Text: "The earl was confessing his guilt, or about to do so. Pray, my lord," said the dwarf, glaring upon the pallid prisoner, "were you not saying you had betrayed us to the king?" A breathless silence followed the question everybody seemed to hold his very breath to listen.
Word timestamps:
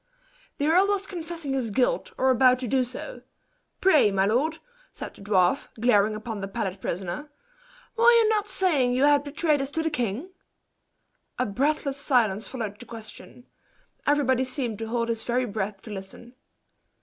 "The 0.57 0.65
earl 0.65 0.87
was 0.87 1.05
confessing 1.05 1.53
his 1.53 1.69
guilt, 1.69 2.11
or 2.17 2.31
about 2.31 2.57
to 2.57 2.67
do 2.67 2.83
so. 2.83 3.21
Pray, 3.81 4.09
my 4.09 4.25
lord," 4.25 4.57
said 4.91 5.13
the 5.13 5.21
dwarf, 5.21 5.67
glaring 5.79 6.15
upon 6.15 6.41
the 6.41 6.47
pallid 6.47 6.81
prisoner, 6.81 7.29
"were 7.95 8.09
you 8.11 8.27
not 8.29 8.47
saying 8.47 8.93
you 8.93 9.03
had 9.03 9.23
betrayed 9.23 9.61
us 9.61 9.69
to 9.69 9.83
the 9.83 9.91
king?" 9.91 10.31
A 11.37 11.45
breathless 11.45 11.97
silence 11.97 12.47
followed 12.47 12.79
the 12.79 12.85
question 12.87 13.45
everybody 14.07 14.43
seemed 14.43 14.79
to 14.79 14.87
hold 14.87 15.07
his 15.07 15.21
very 15.21 15.45
breath 15.45 15.83
to 15.83 15.91
listen. 15.91 16.33